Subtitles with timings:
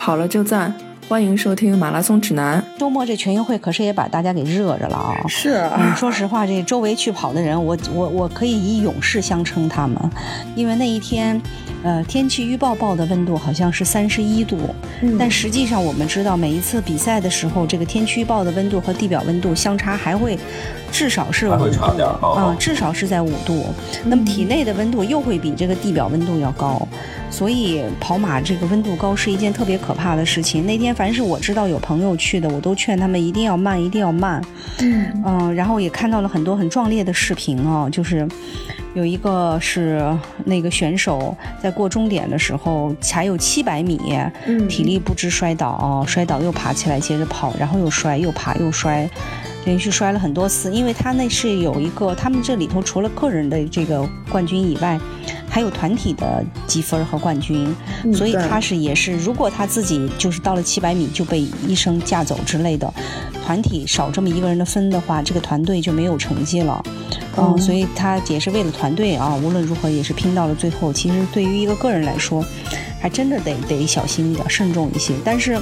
[0.00, 0.89] 跑了就赞。
[1.10, 2.64] 欢迎收听马拉松指南。
[2.78, 5.16] 周末这全运会可是也把大家给热着了啊！
[5.26, 9.98] 是，嗯，说实话，这周围去跑的人，我我我可以以勇士相称他们，
[10.54, 11.42] 因为那一天，
[11.82, 14.56] 呃，天气预报报的温度好像是三十一度，
[15.18, 20.38] 但实际上我们知道，每一次比赛的时候，这个天气预报的温度和地表温度相差还会
[20.92, 23.66] 至少是五度啊，至少是在五度。
[24.04, 26.86] 那么体内的温度又会比这个地表温度要高。
[27.32, 30.66] 所以跑马这个温度高是一件特别可怕的事情。
[30.66, 34.38] 那天凡是我知道有朋友去的，我都劝他们一定要慢，一定要慢。
[34.80, 38.28] 嗯嗯，然后也看到了很多很壮烈的视频哦，就是
[38.92, 40.14] 有一个是
[40.44, 43.98] 那个选手在过终点的时候才有七百米，
[44.68, 49.08] 体力不支摔倒，摔倒又爬起来接着跑，然后又摔又爬又摔。
[49.64, 54.98] 连续摔了很多次，因为他那是有一个，他们这里头除了个人的这个冠军以外，
[55.48, 57.74] 还有团体的积分和冠军，
[58.14, 62.92] 所以他是也是，如果他自己就是到了七百米就被医生架走之类的，
[63.44, 66.82] 团体少这么一个人的分的话，这个团队就没有成绩了。
[67.36, 70.92] 嗯，所以他也是为了团队啊，无论如何也是拼到了最后。
[70.92, 72.44] 其实对于一个个人来说，
[72.98, 75.14] 还真的得得小心一点，慎重一些。
[75.22, 75.58] 但是。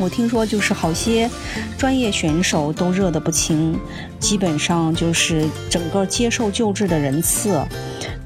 [0.00, 1.28] 我听说，就是好些
[1.76, 3.76] 专业选手都热得不轻，
[4.20, 7.60] 基本上就是整个接受救治的人次，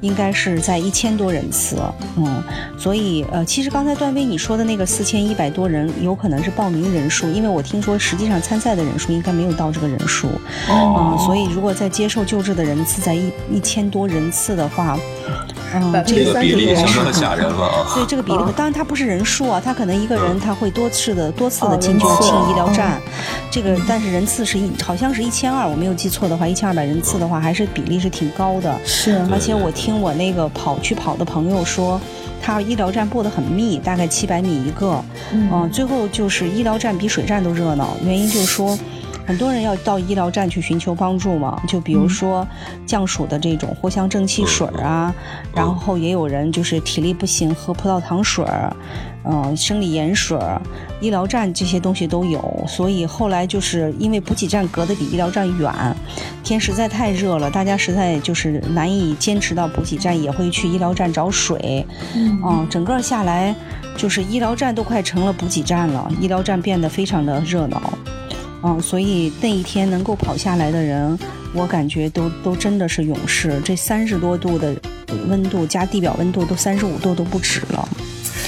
[0.01, 1.77] 应该是在一千多人次，
[2.15, 2.43] 嗯，
[2.77, 10.27] 所以呃，其实刚才段威你说的那个四千一百多人，有可能是报名人数，因为我听说实际上参赛的人数应该没有到这个人数，
[10.69, 14.97] 嗯，所以如果在接受救治的人次在一一千多人次的话。
[15.73, 17.85] 嗯，这个比例相当的吓人了啊！
[17.87, 23.01] 所以这个比例，当然它不是人数啊，它可能一个人他会多次的多次的进去进医疗站，
[23.49, 28.79] 这个但是人次是一好像是一千二，我没有记错的话，一千二百人次的话，还是比例是挺高的。
[28.85, 31.99] 是，而且我听我那个跑去跑的朋友说，
[32.41, 38.77] 他医疗站布得很密，大概七百米一个，嗯，最后就是医疗站比水站都热闹，原因就是说。
[39.25, 42.45] 很多人要到医疗站去寻求帮助嘛，就比如说
[42.85, 45.13] 降暑的这种藿香正气水啊，
[45.55, 48.75] 然后也有人就是体力不行喝葡萄糖水儿，
[49.23, 50.61] 嗯，生理盐水儿，
[50.99, 52.63] 医疗站这些东西都有。
[52.67, 55.73] 所以后来就是因为补给站隔得比医疗站远，
[56.43, 61.85] 天实在太热了，大家实在就是难以坚持到补给站，也会去医疗站找水。
[62.13, 63.55] 嗯，整个下来
[63.95, 67.81] 就是医疗站都快成了补给站了，医疗站变得非常的热闹。
[68.63, 71.19] 嗯，所以那一天能够跑下来的人，
[71.53, 73.61] 我感觉都都真的是勇士。
[73.63, 74.73] 这三十多度的
[75.27, 77.87] 温度加地表温度都三十五度都不止了。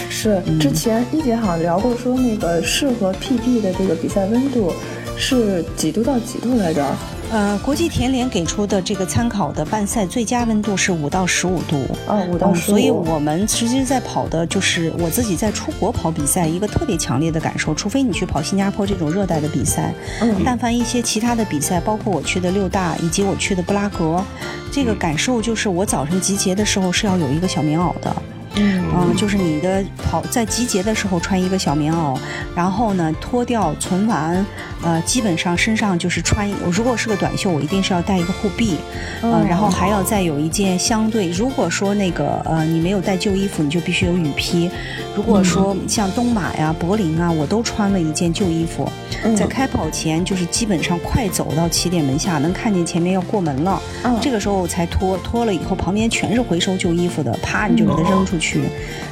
[0.10, 4.72] 是，之前一姐好像聊过，说那个适合 PB 的这个比赛温度
[5.18, 6.82] 是几度到几度来着？
[7.32, 11.84] 呃，国际田联给出的这个参考的半赛最佳温度是五到十五度。
[12.08, 12.76] 哦，五到十五。
[12.76, 24.24] 所以我们实际在跑的就是我自己在出国跑比赛一个特别强烈的感受，除非你去跑新加坡这种热带的比赛，嗯，但凡一些其他的比赛，包括我去的六大以及我去的布拉格，
[24.72, 28.16] 这个感受就是我早上集结的时候是要有一个小棉袄的。
[28.58, 32.18] 嗯，就是你的跑在集结的时候穿一个小棉袄，
[32.56, 34.46] 然后呢脱掉存完，
[34.84, 36.50] 呃，基本上身上就是穿。
[36.72, 38.78] 如果是个短袖，我一定是要带一个护臂，
[39.22, 41.30] 嗯，然后还要再有一件相对。
[41.30, 44.70] 如果说那个呃你没有带旧衣服，你就必须有雨披。
[45.16, 48.90] 如果说像东马呀、柏林啊，我都穿了一件旧衣服，
[49.36, 53.82] 在开跑前就是基本上快走到起点门下，能看见前面要过门了，
[54.22, 55.18] 这个时候我才脱。
[55.26, 58.45] 脱了以后，旁边全是回收旧衣服的，啪你就给它扔出去。
[58.46, 58.62] 去，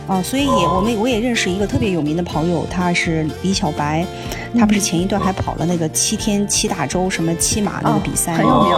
[0.08, 4.06] 啊，所以也我们我也认识一个特别有名的跑友，他是李小白，
[4.60, 8.72] 他不是前一段还跑了那个七天七大洲什么骑马那个比赛，很有名，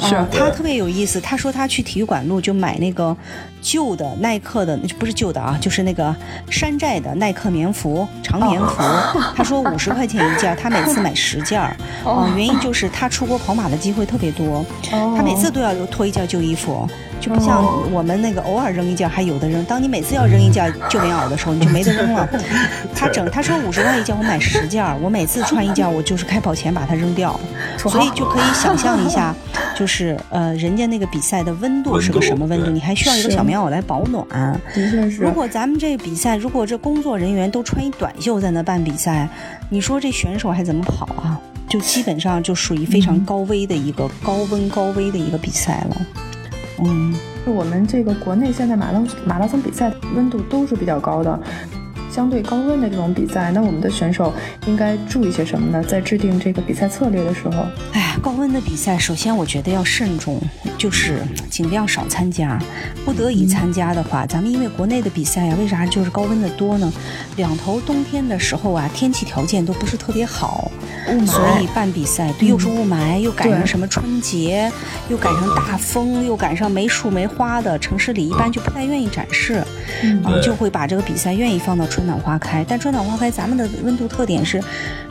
[0.00, 0.16] 是。
[0.32, 1.20] 他特别有意思。
[1.20, 3.16] 他说他去体育馆路就买那个
[3.60, 6.14] 旧的耐克的，不是旧的啊，就是那个
[6.50, 8.82] 山寨的耐克棉服长棉服。
[9.36, 11.60] 他说五十块钱一件，他每次买十件
[12.36, 14.64] 原因就是他出国跑马的机会特别多，
[15.16, 16.88] 他每次都要脱一件旧衣服。
[17.20, 17.62] 就不像
[17.92, 22.26] 我们那个偶尔扔一件还有的扔，当你每次要扔一件旧棉袄的时候，你就没得扔了。
[22.96, 27.38] 他整他说五十块一件，我买十件，我每次穿一件，我就是开跑前把它扔掉。
[27.76, 29.34] 所以就可以想象一下，
[29.76, 32.70] 就是呃，人家那个比赛的温度是个什么温度？
[32.70, 34.24] 你还需要一个小棉袄来保暖。
[34.72, 35.22] 的确是。
[35.22, 39.28] 如果咱们这比赛，如果这工作人员都穿一短袖在那办比赛，
[39.68, 41.40] 你说这选手还怎么跑啊？
[41.68, 45.96] 就基本上就属于非常高危的一个 高温高危的一个比赛了。
[46.84, 47.14] 嗯，
[47.44, 51.38] 我们这个国内现在马拉马拉松比赛温度都是比较高的，
[52.08, 54.32] 相对高温的这种比赛，那我们的选手
[54.66, 55.82] 应该注意些什么呢？
[55.82, 57.64] 在制定这个比赛策略的时候，
[57.94, 57.99] 哎。
[58.10, 60.40] 呀，高温的比赛，首先我觉得要慎重，
[60.76, 62.58] 就是 尽量少参加。
[63.04, 66.92] 不得已参加的话，咱们因为国内的比赛呀，为啥就是高温的多呢？
[67.36, 70.70] 两头冬天的时候啊，天气条件都不是特别好，
[71.24, 74.70] 所以办比赛，又是雾霾，又赶上什么春节，
[75.08, 79.54] 又赶上大风，又赶上没树没花的城市里，一般就不太愿意展示，
[80.24, 82.64] 啊，就会把这个比赛愿意放到春暖花开。
[82.68, 84.60] 但春暖花开，咱们的温度特点是。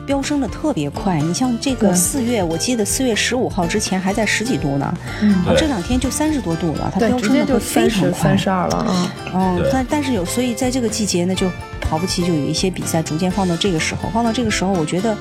[0.09, 4.91] 飙升的特别快，你像这个四月，我记得四月十五号之前还在十几度呢，
[5.21, 11.47] 嗯，这两天就三十多度了，它飙升的会非常快，三十二了啊，嗯，但但是有，所以在这个季节呢，就
[11.79, 15.15] 跑不起，就有一些比赛逐渐放到这个时候，放到这个时候，我觉得，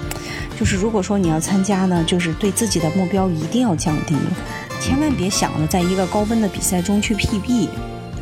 [0.59, 4.17] 就是如果说你要参加呢，就是对自己的目标一定要降低，
[4.81, 7.69] 千万别想着在一个高温的比赛中去 PB。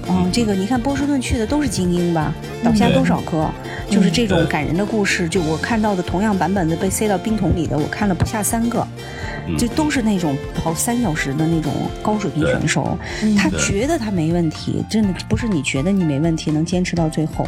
[0.09, 2.35] 嗯，这个你看波士顿去的都是精英吧？
[2.65, 3.49] 倒下多少颗？
[3.89, 8.87] 就是这种感人的故事，就我看到的同样版本的被塞到冰桶里的，我看了不下三个，
[9.57, 11.73] 就都是那种跑三小时的那种
[12.03, 12.99] 高水平选手。
[13.39, 17.47] 他觉得他没问题，真的不是你觉得你没问题能坚持到最后。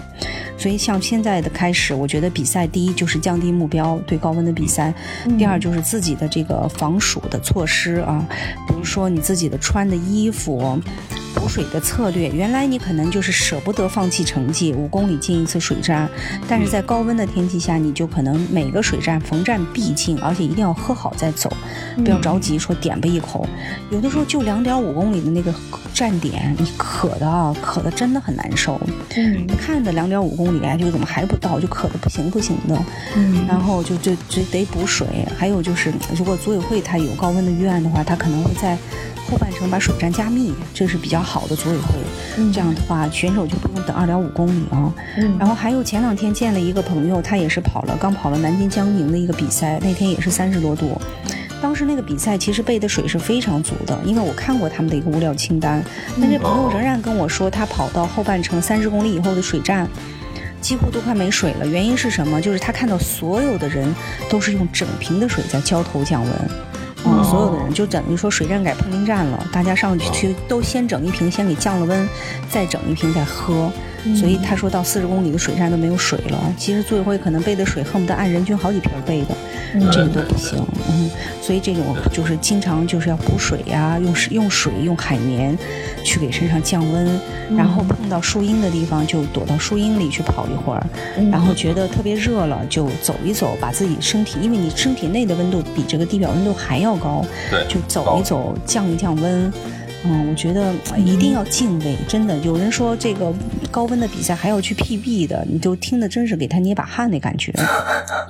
[0.56, 4.92] 所以像现在的开始，我觉得比赛第一就是降低目标，对高温的比赛；
[5.38, 8.24] 第二就是自己的这个防暑的措施啊，
[8.66, 10.80] 比如说你自己的穿的衣服。
[11.38, 16.08] 补水的策略，原来你可能就是舍不得放弃成绩，五公里进一次水站，
[16.48, 21.50] 但是在高温的天气下，你就可能每个水站逢站必进，而且一定要喝好再走，
[22.04, 23.46] 不要着急说点吧一口。
[23.90, 25.54] 有的时候就两点五公里的那个
[25.94, 28.80] 站点，你渴的啊，渴的真的很难受。
[29.16, 32.76] 嗯，看着两点五公里，哎，就怎么还不到，就渴的不行不行的。
[33.14, 35.06] 嗯，然后就就就得补水。
[35.38, 38.76] 还有就是，如果组委会它有高温的预案的话，它可能会在。
[39.30, 41.94] 后半程把水站加密，这是比较好的组委会。
[42.52, 44.92] 这样的话，选手就不用等二点五公里啊。
[45.38, 50.98] 然后还有前两天见了一个朋友，他也是跑了，刚跑了南京江宁的一个比赛，那天也是三十多度。
[51.60, 55.82] 当时那个比赛其实备的水是非常足的，因为我看过他们的一个物料清单。
[56.20, 59.88] 但这朋友仍然跟我说，他跑到后半程三十公里以后的水站
[60.60, 61.66] 几乎都快没水了。
[61.66, 62.40] 原因是什么？
[62.40, 63.92] 就是他看到所有的人
[64.30, 66.32] 都是用整瓶的水在浇头降温。
[67.28, 72.08] 嗯，所有的人就等于说水站改碰冰站了，大家上去去都先整一瓶，先给降了温，
[72.50, 73.70] 再整一瓶再喝。
[74.16, 76.54] 所以他说到四十公里的水站都没有水了。
[76.56, 79.36] 其实组委会可能备的水恨不得按人均好几瓶备的，
[79.92, 80.58] 这个都不行。
[80.88, 81.10] 嗯，
[81.42, 85.56] 所以这种就是经常就是要补水呀，用水用水用海绵
[86.04, 87.20] 去给身上降温，
[87.56, 90.86] 然后碰到树荫的地方就躲到树荫里去跑一会儿，
[91.30, 99.52] 然后觉得特别热了就走一走，把自己身体，因为你身体内的温度比这个地表温度还要高，对，就走一走，降一降温。
[100.04, 102.38] 嗯，我觉得一定要敬畏，真的。
[102.38, 103.32] 有人说这个
[103.70, 107.52] 高温的比赛还要去 PB 的，你就听的真是给他捏把汗的感觉。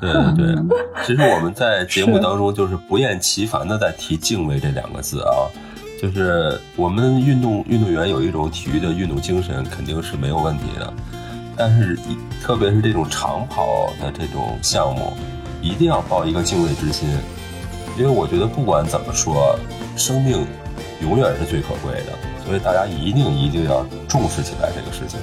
[0.00, 0.56] 对对对，
[1.06, 5.44] 其实我们在节目当中就是不厌其烦的在提敬畏这两个字啊，
[6.00, 10.93] 就是我们运动运动员有一种体育的运动精神肯定是没有问题的，
[11.55, 11.99] 但是
[12.43, 15.12] 特别是这种长跑的这种项目，
[15.61, 17.11] 一定要抱一个敬畏之心，
[17.99, 19.55] 因为我觉得不管怎么说，
[19.97, 20.47] 生命。
[21.03, 22.12] 永远是最可贵的，
[22.45, 25.19] 所以大家一定一定要重视起来这个事情。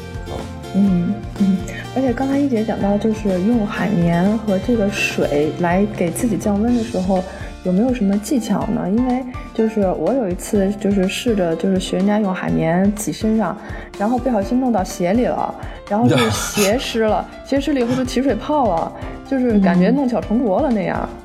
[0.78, 1.58] 嗯嗯，
[1.96, 7.24] 而且刚才一姐讲到，就是用海绵和这个水来给自己降温的时候，
[7.64, 8.86] 有没有什么技巧呢？
[8.90, 9.24] 因为
[9.54, 13.58] 就是我有一次就是试着就是学人家用海绵挤身上，
[13.98, 15.56] 然后不小心弄到鞋里了，
[15.90, 18.92] 然后就 鞋湿了，鞋湿了以后就起水泡了，
[19.30, 21.08] 就是感觉弄巧成拙了那样。
[21.08, 21.25] 嗯，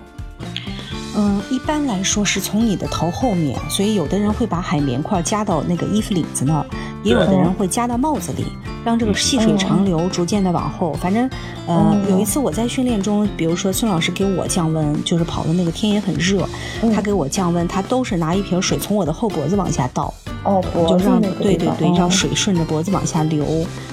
[1.50, 6.66] 一般来说是从你的头后面，所以有的人会把海绵块夹到那个衣服领子那儿，
[7.02, 8.44] 也有的人会夹到帽子里，
[8.84, 10.92] 让这个细水长流，逐渐的往后。
[10.94, 11.28] 反正，
[11.66, 16.48] 呃，有一次我在训练中，比如说孙老师给我降温，就是跑的那个天也很热，
[16.94, 20.14] 他给我降温，他都是拿一瓶水从我的后脖子往下倒，
[20.44, 23.44] 哦，就让对对对，让水顺着脖子往下流。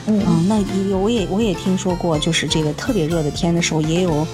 [0.06, 0.58] 嗯，那
[0.98, 4.26] 我也我也听说过，就是这个特别热的天的时候，也有。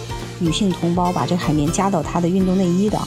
[0.44, 3.00] 女性同胞把这个海绵加到她的运动内衣的，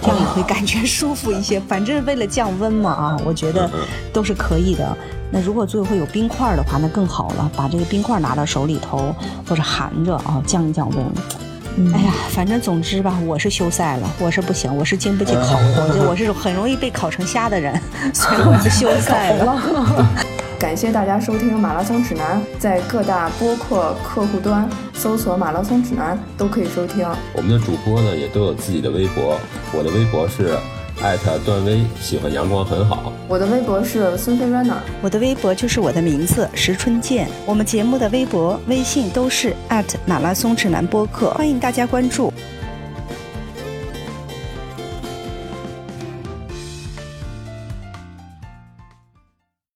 [0.00, 1.58] 这样也会感觉舒服一些。
[1.68, 3.68] 反正为了降温嘛啊，我觉得
[4.12, 4.96] 都是可以的。
[5.32, 9.12] 那如果最后会有冰块的话，那更好了，把这个冰块拿到手里头
[9.48, 11.92] 或者含着啊，降一降温。
[11.92, 17.78] 哎呀，反正总之吧，我是休赛了，我是不行，我是经不起考， 我我是很容易被烤成虾的人，
[18.14, 20.06] 所以我是休赛了。
[20.58, 27.06] 感谢大家收听《马拉松指南》，在各大播客客户端搜索“马拉松指南”都可以收听。
[27.34, 29.38] 我们的主播呢也都有自己的微博，
[29.74, 30.56] 我的微博是
[31.02, 33.12] 艾特段威，喜欢阳光很好。
[33.28, 37.28] 我的微博是孙飞 runner，我的微博就是我的名字石春健。
[37.44, 42.32] 我们节目的微博、微信都是艾特马拉松指南播客，欢迎大家关注。